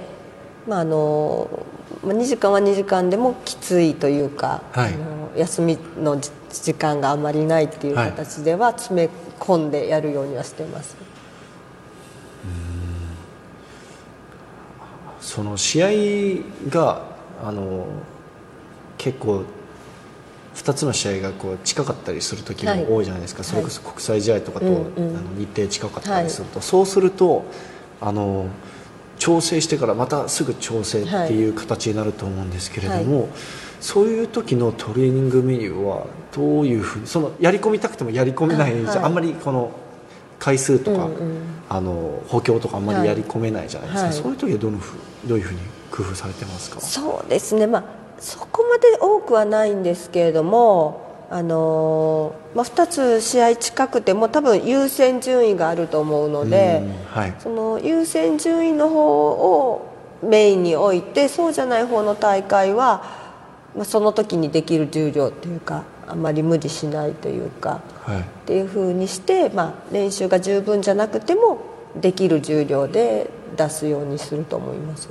[0.69, 1.65] まあ、あの
[2.01, 11.12] 2時間は2時間でもきついというか、はい、あの休みの時間があまりないっていう形では詰め込んでやるようにはしてます。
[15.33, 15.89] その試合
[16.69, 17.01] が
[17.43, 17.87] あの
[18.99, 19.45] 結構
[20.53, 27.45] 2つの試合がこう近かったりする時も多いじゃないですか、はい、それこそ国際試合とかと、はい、あの日程近かったりすると、はい、そうすると
[27.99, 28.45] あの
[29.17, 33.29] 調整してからまたすぐ調整っていう形になると思うんですけれども、
[33.79, 39.71] そういう時のトレーニングメニューはどういうふうにそのやり込みたくてもやり込めないじゃ、あんまりこの
[40.43, 46.81] 回数とか、うんうん、あの補強とかあんまりやり込めないじゃないですか、はい、そういう時はどのふどういうふうに工夫されてますか？
[46.81, 47.83] そうですね、まあ、
[48.19, 63.03] そこまで多くはないんですけれどもあのまあ、2つ試合近くても多分優先順位があると思うので、はい、その優先順位の方をメインに置いてそうじゃない方の大会は、
[63.75, 71.59] まあ、その時にできる重量というかあまり無理しないというか、はい、っていうふうにして、まあ、練習が十分じゃなくても
[71.95, 75.09] できる重量で出すようにすると思います。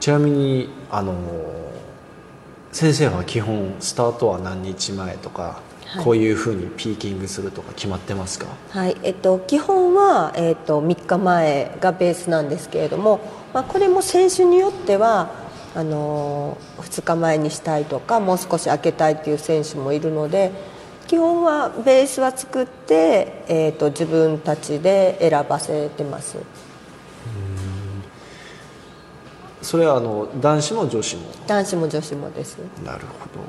[0.00, 1.14] ちなみにあの
[2.72, 8.46] 先生は基本スタートは何日前とか、はい、こういうふうにピーキングするとか決まってますか？
[8.70, 8.96] はい。
[9.02, 13.20] えっと、基本は、えっと、3日前がベースなんですけれども、
[13.52, 15.30] まあ、これも選手によっては
[15.74, 20.50] あの2日前にしたいとかもう少し空けたいっていう選手もいるので
[21.06, 26.38] 基本はベースは作って、えーと、自分たちで選ばせてます。
[29.60, 31.22] それはあの男子も女子も？
[31.46, 32.58] 男子も女子もです。
[32.84, 33.40] なるほど。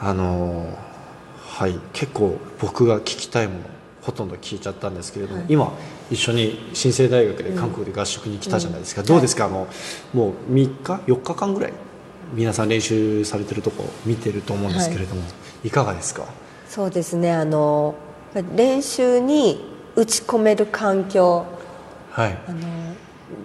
[0.00, 0.78] あの
[1.38, 1.78] はい。
[1.92, 3.60] 結構僕が聞きたいもの
[4.02, 5.72] ほとんど聞いちゃったんですけれども、はい、今
[6.10, 9.68] 一緒に新生大学で韓国で合宿に来たじゃないですか、うん、どうですか、はい、あの
[10.12, 11.72] もう3日？4日間ぐらい？
[12.34, 15.28] 皆さん練習されてるとこ見てると思うんですけれども、は
[15.64, 16.26] い、いかがですか？
[16.68, 17.32] そうですね。
[17.32, 17.94] あの
[18.56, 19.60] 練習に
[19.94, 21.44] 打ち込める環境、
[22.10, 22.66] はい、あの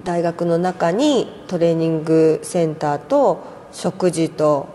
[0.06, 3.44] 大学の中にトレーニングセンターと
[3.74, 4.70] 食事と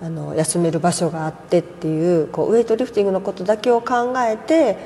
[0.00, 4.76] あの休める場所があってっていうこうウエイトリフティングのことだけを考えて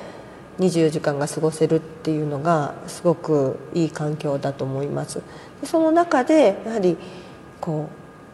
[0.58, 5.22] 24時間が過ごせるっていうのがすごくいい環境だと思います。
[5.60, 6.96] でその中でやはり
[7.60, 7.88] こ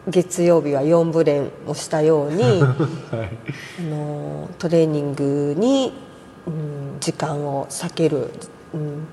[0.07, 2.63] う月曜日は4部練をしたように、 はい、
[3.79, 5.93] あのトレーニングに、
[6.45, 8.29] うん、時間を避ける、
[8.73, 9.07] うん、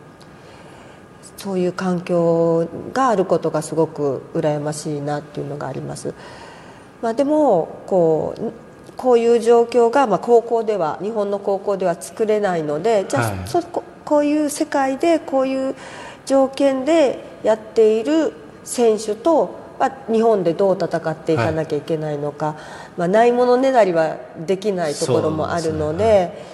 [1.36, 6.12] そういう環境があることがすごく羨ましいなっていうのがあります。
[7.02, 8.52] まあ、でもこう
[9.00, 15.74] こういう状況が、まあ、高校では日本の高校では作れないのでじゃあ、はい、そここういう世界でこういう
[16.26, 22.56] 条件でやっている選手と、まあ、日本でどう戦っていかなきゃいけないのか、はい、
[22.98, 26.44] まあ、ないものねだりはできないところもあるので、ね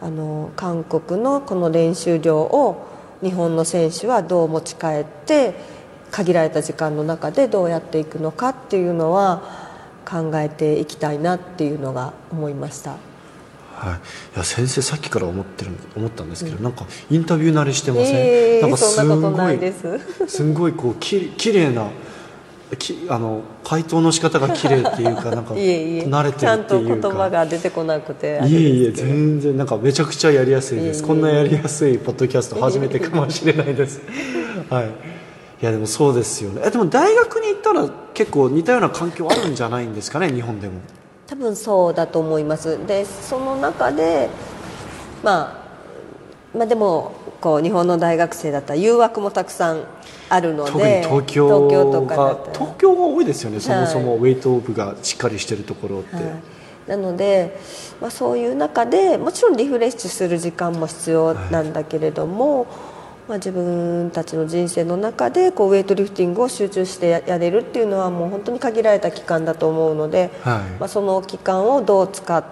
[0.00, 2.88] はい、あの韓国のこの練習量を
[3.22, 5.54] 日本の選手はどう持ち帰って
[6.10, 9.63] 限られた時間の中でどうやっていくのかっていうのは
[10.04, 12.96] 考えていきたいなっていうのが思いました。
[13.74, 13.96] は
[14.34, 20.52] い、いや先生さっきから思ってる思ったんですけど、うん、なんかインタビュー慣れしてません、えー、なんかすごいす。
[20.52, 21.88] ごいこうききれいな
[22.78, 26.04] きあの回答の仕方が綺麗っていうかなんか いえいえ。
[26.04, 27.08] 慣れてちゃんとるっていうか。
[27.08, 31.02] 言葉が出てこなくていえいえ全然なんかめちゃくちゃやりやすいです。
[31.02, 34.00] こんなやりやすいポッドキャスト初めてかもしれないです。
[34.70, 35.13] はい
[35.64, 36.60] いやでもそうですよね。
[36.62, 40.74] えでも大学に行ったら結構似たような環境あるんじゃないんですかね日本でも。
[41.26, 42.86] 多分そうだと思います。
[42.86, 44.28] でその中で、
[45.22, 45.64] ま
[46.52, 49.84] あ、まあでもこう日本の大学生だったら誘惑もたくさん
[50.28, 54.16] あるの特にで東京とか東京が多いですよねそもそも。
[54.16, 56.24] はウェイトオブがしっかりしてるところって、はい、
[56.88, 57.58] なので、
[58.02, 62.66] まあ、そういう中でもちろんリフレッシュする時間も必要なんだけれども、
[63.28, 72.44] まあ、自分たちの人生の中でこうウェイトリフティングを集中してややれるっていうのはもう本当に限られた期間だと思うので、はいまあ、その期間をどう使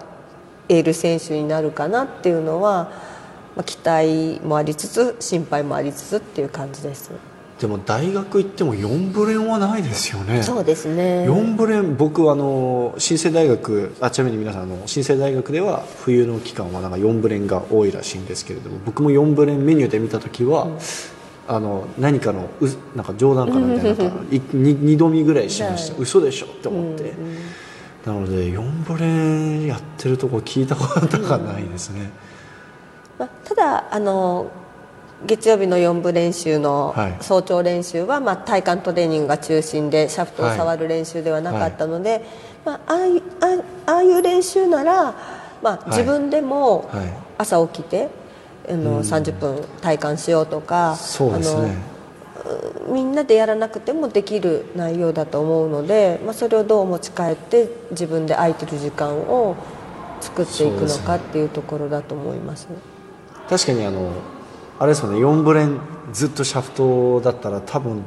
[0.69, 2.91] える選手になるかなっていうのは、
[3.55, 7.11] まあ、期待もありつつ心配もありつつっていう感じです。
[7.63, 10.43] でも大学行っても4ブレンはないですよね。
[10.43, 11.25] そうですね。
[11.29, 20.67] 4ブレン僕あの新生大学あちなみに皆さんあの新生大学では冬の期間はなんか4ブレンが多いらしいんですけれども僕も4ブレンメニューで見た時は、
[21.47, 27.13] あの何かのうなんか冗談かなみたいななんか いに二度見ぐらいしました、はい嘘でしょって思って、
[28.05, 32.11] なので4ブレンやってるとこ聞いたことがないですね、
[33.17, 34.51] まあ、ただあの
[35.25, 37.17] 月曜日の4部練習のはい。
[37.21, 42.25] 早朝練習は、まあ、体幹トレーニングが中心でシャフトを触る練習ではなかったので、
[42.65, 43.21] まあ、ああいう
[43.85, 45.15] あああいう練習なら、
[45.61, 45.89] まあ、い。
[45.89, 47.13] 自分でもはい。
[47.37, 48.09] 朝起きて、
[48.69, 51.75] あの30分体幹しようとかそうですね。
[52.35, 59.55] あのみんなでやらなくてもできる内容だと思うので、まあ、それをどう持ち帰って自分で空いてる時間を
[60.19, 62.67] 作っていくのかっていうところだと思います。
[63.49, 64.11] 確かにあの
[64.83, 65.79] あれですよね4ブレン
[66.11, 68.03] ずっとシャフトだったら多分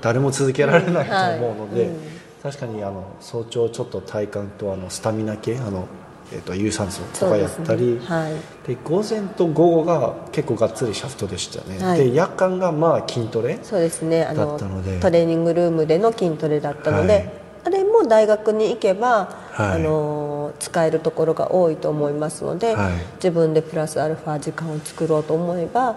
[0.00, 1.90] 誰も続けられないと思うので、はい。
[1.90, 2.00] うん。
[2.42, 5.86] 確かにあの早朝ちょっと体幹とあのスタミナ系あの、
[6.32, 8.34] えっと有酸素とかやったりはい。
[8.66, 11.98] で午前と午後が結構がっつりシャフトでしたね、はい。
[11.98, 14.24] で夜間がまあ筋トレそうですね。
[14.24, 14.98] あだのったので。
[14.98, 17.32] トレーニングルームでの筋トレだったので、はい。
[17.66, 19.76] あれも大学に行けば、はい。
[19.76, 22.92] あの使えるところが多いと思いますので、はい。
[23.16, 25.96] 自分でプラスアルファ時間を作ろうと思えば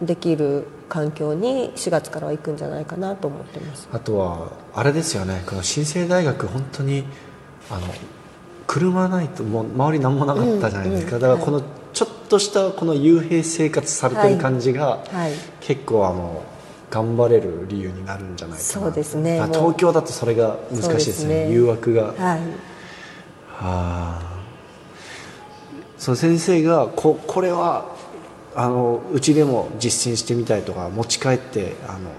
[0.00, 3.88] できる環境に4月からは行くんじゃないかなと思ってます。
[3.92, 5.42] あとはあれですよね。
[5.46, 7.04] この新生大学本当に
[7.70, 7.86] あの
[8.66, 15.32] 車ないともう周り何もなかったじゃないですか、うんだからこのちょっとしたこの幽閉生活されてる感じが、はい。
[15.60, 16.42] 結構あの
[16.90, 19.40] 頑張れる理由になるんじゃないかなそうですね。
[19.52, 21.46] 東京だとそれが難しいですね。
[21.46, 21.52] ね。
[21.52, 22.14] 誘惑が、はい。
[22.16, 22.38] はあ
[25.98, 27.94] その先生がここれは
[28.54, 32.10] あのうちでも実践してみたいとか持ち帰ってあの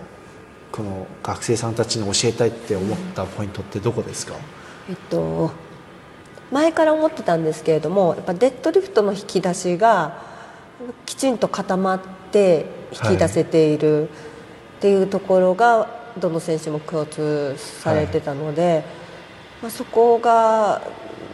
[0.72, 4.36] この学生さんたちに教えたいって思ったポイントってどこですか、
[4.90, 5.52] えっと、
[6.52, 10.22] 前から思ってたんですけれどもやっぱデッドリフトの引き出しが
[11.06, 12.02] きちんと固まっ
[12.32, 14.12] て引き出せているっ
[14.80, 18.84] ていうところがどの選手も共通されてたので、
[19.62, 20.82] まあ、そこが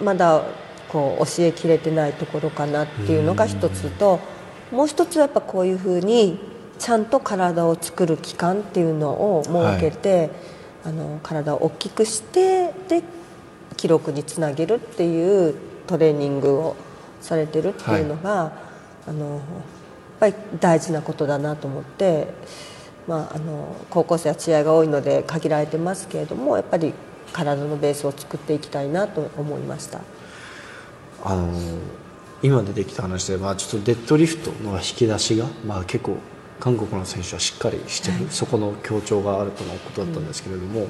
[0.04, 0.44] まだ
[0.90, 4.20] こう教えきれてないところかなっていうのが一つと
[4.72, 6.40] もう一つはやっぱこういうふうに
[6.80, 10.30] ちゃんと体を作る期間っていうのを設けて、
[10.84, 13.02] あの体を大きくしてで
[13.76, 15.56] 記録につなげるっていう
[15.88, 16.76] トレーニングを
[17.20, 18.52] されてるっていうのが、
[19.08, 19.42] あのやっ
[20.20, 22.28] ぱり大事なことだなと思って、
[23.08, 26.94] まあ、あの高校生は試合が多いので限られてますけれどもやっぱり
[27.38, 30.02] 体のベースを作っていきたいなと思いました。
[31.24, 31.54] あの
[32.42, 36.18] 今出てきた話で、まあ、ちょっとデッドリフトの引き出しが、まあ、結構
[36.60, 40.90] 韓国の選手はしっかりしてる、そこの強調があるとのことだったんですけれども、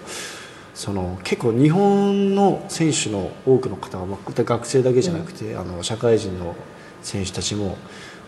[0.74, 6.56] その結構日本の選手の多くの方が、まあ、学生だけじゃなくて、あの社会人の
[7.02, 7.78] 選手たちも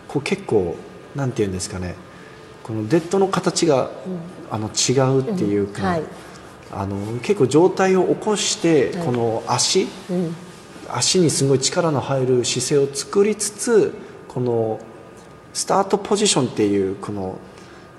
[0.08, 0.76] こう結構
[1.14, 1.94] なんていうんですかね
[2.62, 3.90] このデッドの形が、
[4.50, 5.88] あの違うっていうか、うん。
[5.88, 6.29] はい
[6.72, 10.34] あの結構上体を起こして、この足、うん。
[10.92, 13.94] 足にすごい力の入る姿勢を作りつつ
[14.28, 14.80] この
[15.52, 17.38] スタートポジションっていうこの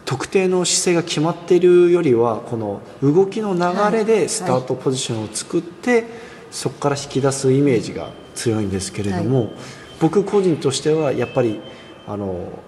[0.05, 6.05] 特定の姿勢が決まっているよりはこの動きの流れでスタートポジションを作って、
[6.49, 9.53] そこから引き出すイメージが強いんですけれども、
[10.01, 11.61] 僕個人としてはやっぱり
[12.07, 12.59] あの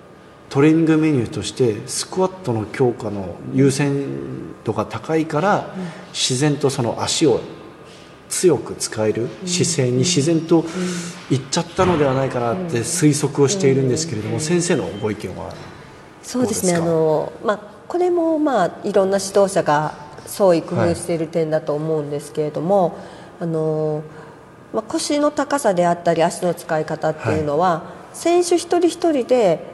[0.53, 4.05] トレーニングメニューとしてスクワットの強化の優先
[4.63, 5.73] 度が高いから、
[6.11, 7.41] 自然とその足を
[8.29, 10.63] 強く使える姿勢に自然と
[11.31, 15.55] いっちゃったのではないかなって推測をしているんですけれども、先生のご意見は？
[16.21, 16.73] そうですね。
[16.73, 16.83] どうですか？
[16.83, 19.95] あの、まあ、これも、まあ、いろんな指導者が
[20.27, 22.99] 創意工夫している点だと思うんですけれども、
[23.39, 24.03] あの
[24.71, 29.72] まあ、腰の高さであったり足の使い方っていうのは、選手一人一人で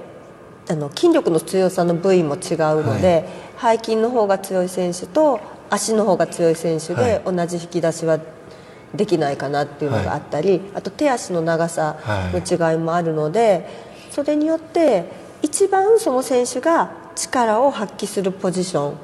[0.69, 3.27] あの筋力の強さの部位も違うので、
[3.59, 5.39] 背筋の方が強い選手と
[5.69, 8.19] 足の方が強い選手で同じ引き出しは
[8.93, 11.97] できないかなっていうのがあったり、あと手足の長さ
[12.33, 13.67] の違いもあるので、
[14.11, 15.05] それによって
[15.41, 18.97] 一番その選手が力を発揮するポジション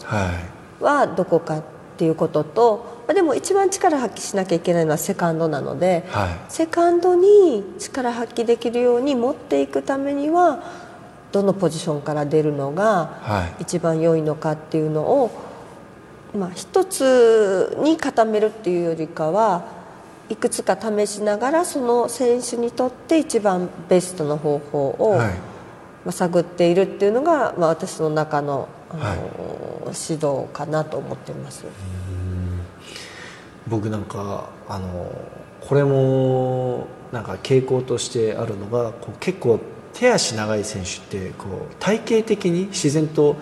[0.80, 1.64] はどこかっ
[1.98, 6.30] ていうことと、まあ、でも一番力発揮しなきゃいけないのはセカンドなので、はい。
[6.50, 10.85] セカンドに力発揮できるように持っていくためには
[11.36, 13.64] どのポジションから出るのがはい。
[13.64, 15.32] 一番良いのかっていうのを、
[16.34, 19.66] まあ、一つに固めるっていうよりかは
[20.30, 25.34] いくつか試しながらその選手にとって一番ベストな方法を、はい。
[26.06, 29.18] まあ、探っているっていうのが、まあ、私の中のあの、はい。
[29.88, 31.66] 指導かなと思っています。
[33.68, 35.12] 僕なんかあの
[35.60, 39.60] これもなんか傾向としてあるのがこう結構
[39.98, 43.38] 手足長い選手ってこう体型的に自然と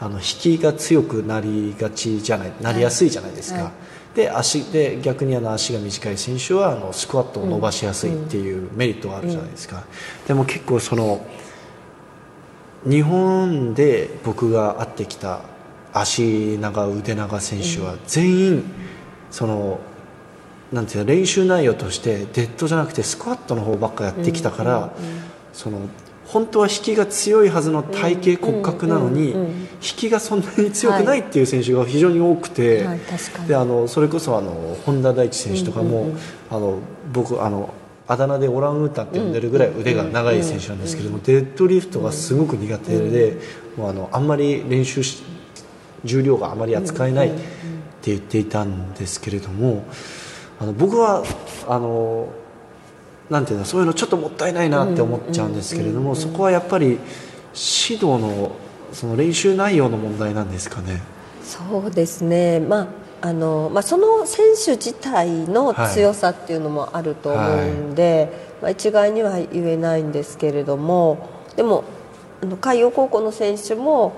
[0.00, 3.68] あの引きが強くなりがちじゃないなりやすいじゃないですか、は
[4.14, 4.16] い。
[4.16, 9.84] で足で逆にあの足が短い選手はあのスクワットを伸ばしやすいっていうメリットがあるじゃないですか、
[10.26, 11.26] でも結構その
[12.88, 15.40] 日本で僕が会ってきた
[15.92, 18.64] 足長腕長選手は全員
[19.30, 19.80] その
[20.72, 24.92] なんていうの練習内容としてデッドじゃなくてスクワットの方ばっかやってきたから、
[25.58, 25.80] その
[26.24, 32.98] 本当は引きが強いはずの体型骨格なのに、引きがそんなに強くないっていう選手が非常に多くて、はい。
[33.00, 33.48] 確かに。
[33.48, 36.10] であのそれこそあの本田大地選手とかも、
[37.12, 37.74] 僕あの
[38.06, 43.38] あだ名でオランウータンって呼んでるぐらい腕が長い選手なんですけれども、デッドリフトがすごく苦手で、
[43.76, 45.22] もうあのあんまり練習し
[46.04, 47.40] 重量があまり扱えないって
[48.10, 49.84] 言っていたんですけれども
[50.60, 51.24] あの僕は
[51.66, 52.28] あの
[53.30, 58.52] なんていうのそういうのちょっともったいないなって思っちゃうんですけれども、そこはやっぱり指導の
[58.92, 61.02] その練習内容の問題なんですかね。
[61.42, 62.88] そうですね、まあ
[63.20, 68.30] あのまあ、その選手自体の強さっていうのもあると思うんで、
[68.62, 71.84] まあ、一概には言えないんですけれどもでも
[72.42, 74.12] あの海洋高校の選手も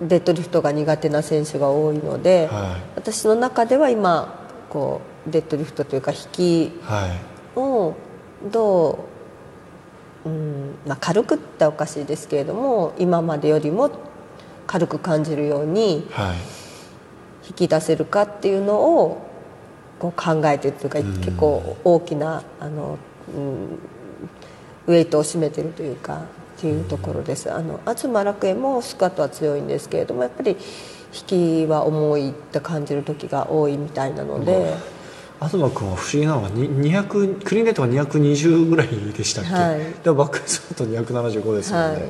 [0.00, 2.82] デッドリフトが苦手な選手が多いので、はい。
[2.94, 7.58] 私の中では今こうデッドリフトというか引きはい。
[7.58, 7.94] を
[8.44, 9.04] ど
[10.24, 13.90] う、うんまあ、軽くっておかしいですけれども今までよりも
[14.66, 16.36] 軽く感じるようにはい。
[17.48, 19.26] 引き出せるかっていうのを
[19.98, 22.98] こう考えてるというか、結構大きなあの、
[23.34, 23.78] うん、
[24.86, 26.24] ウェイトを占めてるというか
[26.58, 30.56] っていうところです、あの東楽園もスクワットは強いんですけれどもやっぱり
[31.30, 34.97] 引きは重いって感じる時が多いみたいなので。
[35.46, 39.78] 東君は不思議なのがに200クリーンネットが220ぐらいでしたっけ、はい。
[40.02, 42.02] でバックスト275ですもんね、はい。
[42.02, 42.06] い、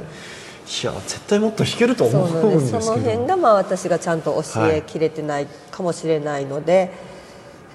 [0.86, 2.72] や絶対もっと弾けると思そううんです。
[2.72, 6.90] けど辺がまあ私がちゃんと教えきれてないかもしれないので、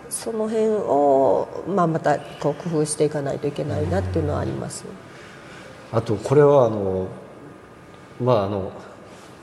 [0.09, 4.85] その辺をまあまたこう工夫していかないといけないなっていうのはあります。
[5.91, 7.07] あとこれはあの
[8.19, 8.71] まああの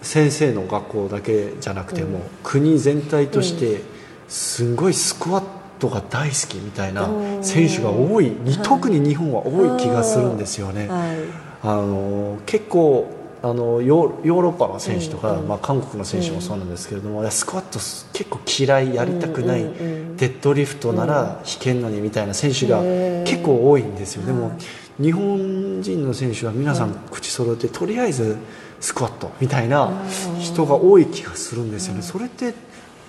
[0.02, 3.82] 先生の学校だけじゃなくても、国全体として
[4.28, 7.08] すごいスクワットが大好きみたいな
[7.42, 10.88] 選手が多い、特に日本は多い気がするんですよね。
[10.88, 11.16] はい。
[11.62, 22.82] あの結構あのヨーロッパの選手とか、まあ、韓国の選手もそうなんですけれども、いやスクワットす結構嫌いやりたくない、デッドリフトなら弾けんのにみたいな選手が
[23.24, 24.52] 結構多いんですよ、でも
[24.98, 28.36] 日本人の選手は皆さん口揃えて、とりあえず
[28.78, 29.90] スクワットみたいな
[30.38, 32.52] 人が多い気がするんですよね、それって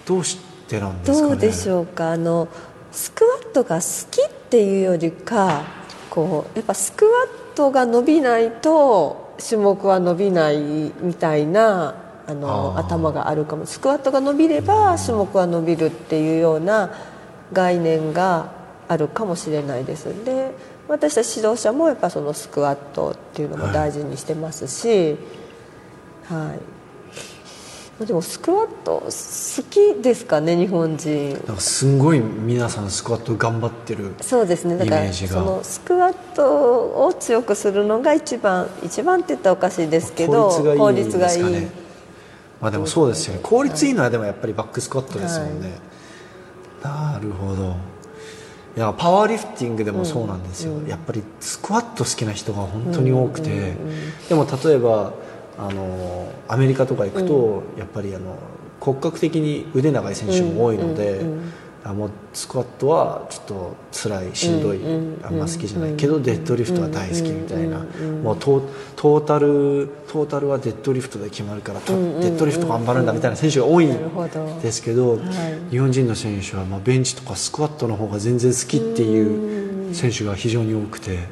[0.05, 1.29] どうしてなんですかね。
[1.29, 2.11] どうでしょうか？
[2.11, 2.47] あの
[2.91, 5.63] スクワットが好きっていうよりか
[6.09, 10.59] こうやっぱスクワットが伸びないと種目は伸びない
[11.01, 11.95] みたいな
[12.27, 13.65] あの頭があるかも。
[13.65, 16.93] スクワットが伸びれば種目は伸びるっていうような
[17.53, 18.51] 概念が
[18.87, 20.05] あるかもしれないです。
[20.25, 20.51] で
[20.87, 25.15] 私たち指導者もやっぱそのスクワットっていうのも大事にしてますし、
[26.25, 26.59] はい、
[28.05, 31.33] でもスクワット好きですかね日本人。
[31.33, 34.77] なんかすんごい皆さんスクワット頑張ってるそうですね。
[34.77, 35.33] だからイメージが。
[35.33, 41.59] そのスクワットを強くするのが一番一番って言ったらおかしいですけど効率がいいんですかね。
[41.59, 41.67] いい。
[42.59, 43.39] まあでもそうですよね。
[43.43, 45.71] 効率いいのはでもやっぱりバックスクワットですもんね、
[46.83, 47.75] なるほど。
[48.77, 53.73] いやパワーリフティングでもそうなんですよ、やっぱりスクワット好きな人が本当に多くて、
[54.29, 55.11] でも例えば
[55.61, 58.35] あのアメリカとか行くと、やっぱりあの
[58.79, 61.21] 骨格的に腕長い選手も多いので、
[61.83, 64.79] あもうスクワットはちょっと辛いしんどい、
[65.23, 65.93] あんま好きじゃない。
[65.93, 67.85] けど、デッドリフトは大好きみたいな、
[68.23, 73.95] もうトータルトータルはデッドリフトで決まるから、デッドリフト頑張るんだみたいな選手が多いん
[74.61, 75.21] ですけど、はい。
[75.69, 81.13] 日本人の選手はまあベンチとかスクワットの方が全然好きっていう選手が非常に多くて。
[81.13, 81.23] やっ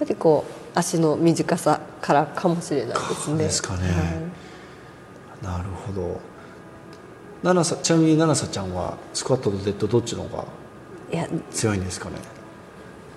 [0.00, 3.38] ぱりこう足の短さからかもしれないですね。
[3.38, 3.82] ですかね。
[3.82, 5.44] はい。
[5.44, 6.20] なるほど。
[7.42, 10.44] 奈々さちなみに奈々さちゃんはスクワットとデッドどっちの方が
[11.50, 12.16] 強いんですかね？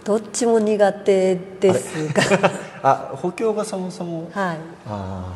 [0.03, 2.51] どっちも苦手ですが。
[2.83, 4.29] あ 補強がそもそも？
[4.33, 4.57] はい。
[4.87, 5.33] あ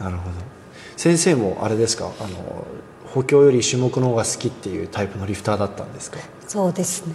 [0.00, 0.34] あなるほど。
[0.96, 2.10] 先生もあれですか？
[2.20, 2.66] あの
[3.14, 6.18] 補強より種目の方が好きっていうタイプのリフターだったんですか？
[6.48, 7.14] そうですね。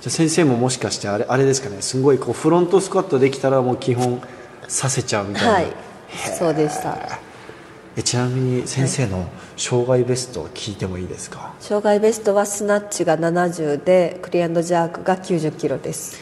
[0.00, 1.82] じゃあ先生ももしかしてあれあれですかね？
[1.82, 4.22] すごいこうフロントスクワットできたらもう基本
[4.66, 5.66] させちゃうみたいな、はい。
[6.38, 6.96] そうでした。
[7.96, 16.18] えちなみに先生の障害ベストを聞いてもいいですか、障害ベストはスナッチが70でクリアンドジャークが90キロです。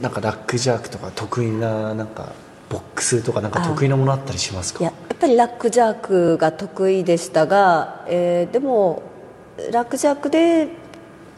[0.00, 2.32] なんかラックジャークとか得意ななんか
[2.68, 4.80] ボックスとかなんか得意なものあったりしますか？
[4.80, 9.02] いややっぱりラックジャークが得意でしたが、えーでも
[9.72, 10.68] ラックジャークで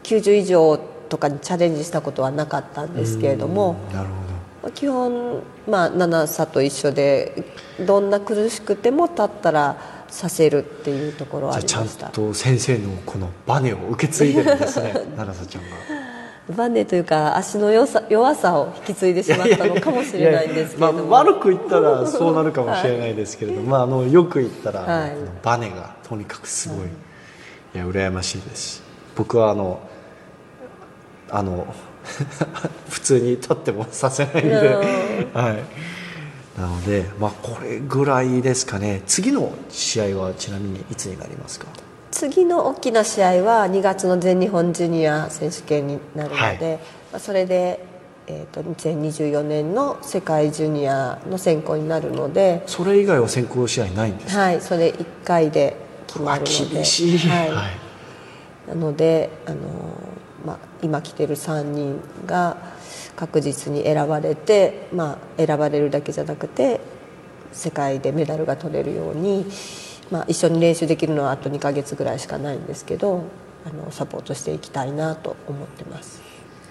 [0.03, 4.15] 90以上とかにチャレンジしたことはなかったんですけれどもうんなるほ
[4.61, 7.45] まあ基本、まあ、7さと一緒で
[7.79, 9.77] どんな苦しくても立ったら
[10.09, 15.69] させるっていうところはあどじゃあちゃんりましたと先生のこのバネを受け継いでるんですね奈々さちゃんが
[16.55, 25.15] バネというか足の良さ弱さを引き継いでしまったのかもしれないんですけれど悪く言ったらそうなるかもしれないですけれども、まあ、あのよく言ったら、はい。
[25.43, 26.89] バネがとにかくすごい、い、
[27.77, 28.77] や羨ましいです。
[28.77, 28.81] し
[29.15, 29.79] 僕はあの
[31.29, 31.67] あの
[32.89, 34.55] 普通に立ってもさせないんで、
[35.33, 39.03] はい、なので、まあ、これぐらいですかね。
[39.05, 41.67] 次の試合はちなみにいつになりますか？
[42.11, 46.57] 次の大きな試合は2月の全日本ジュニア選手権になるので、はい。
[46.61, 46.79] ま
[47.13, 47.85] あそれで、
[48.27, 54.41] えー、と2024年の世界ジュニアの選考になるので、それ以外は選考試合ないんですか？
[54.41, 55.75] はい、それ1回で
[56.07, 57.51] 決まるので厳しい、はい。
[57.51, 58.69] はい。
[58.69, 59.57] なのであの、
[60.45, 62.57] まあ、今来てる3人が
[63.15, 66.79] 確実に選ばれて、まあ、選ばれるだけじゃなくて
[67.51, 69.45] 世界でメダルが取れるように、
[70.11, 73.23] まあ、一緒に練習できるのはあと2ヶ月ぐらいしかないんですけど
[73.65, 76.21] あのサポートしていきたいなと思ってます。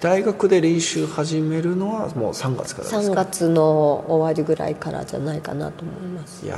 [0.01, 6.47] 大学で練習始めるのはもう3月からですか？3月の終わりぐらいからじゃないかなと思います。
[6.47, 6.57] いや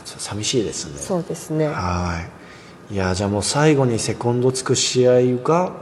[0.00, 0.98] ーちょっと寂しいですね。
[0.98, 1.68] そうですね。
[1.68, 2.24] は
[2.90, 2.94] い。
[2.94, 5.72] いやーじゃあもう最後にセコンドつく試合が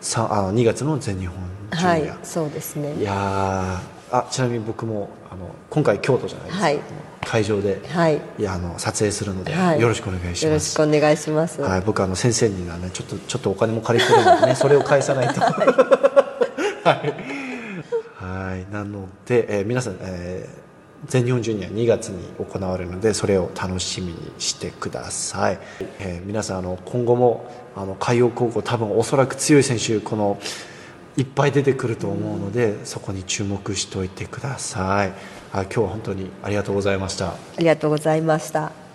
[0.00, 1.36] さあ2月の全日本
[1.72, 2.94] ジュニア、はいそうですね。
[2.94, 6.58] いやーあちなみに僕もあの今回京都じゃないです。
[6.58, 6.80] か、はい。
[7.24, 8.20] 会場で、はい。
[8.38, 9.80] いやあの撮影するので、はい。
[9.80, 15.40] よろしくお願いしよろしますくお願いします、はい、僕あの先生にはねちょっとちょっとお金も借りてるのでね それを返さないと。
[16.86, 17.14] はい、
[18.14, 20.66] はい、なので、えー皆さん、えー
[21.04, 25.58] 全日本ジュニア2月に行われるのでそれを楽しみにしてください、
[26.00, 27.44] えー皆さんあの今後も
[27.76, 30.38] あの海洋高校多分おそらく強い選手この
[31.16, 35.12] いっぱい出てくると思うのでそこに注目しておいてください。
[35.52, 37.30] あ今日は本当にありがとうございました。
[37.30, 38.85] ありがとうございました。